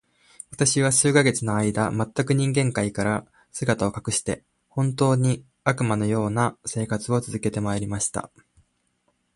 [0.49, 8.31] 私は数ヶ月の間、全く人間界から姿を隠して、本当に、悪魔の様な生活を続けて参りました。